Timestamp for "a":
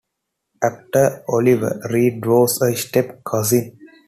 2.63-2.75